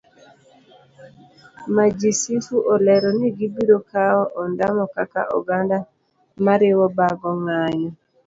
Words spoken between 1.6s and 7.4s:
Majisifu olero ni gibiro kawo ondamo kaka oganda moriwo bago